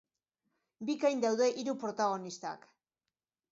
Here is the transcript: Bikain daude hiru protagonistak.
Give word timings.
Bikain 0.91 1.21
daude 1.27 1.51
hiru 1.59 1.77
protagonistak. 1.85 2.69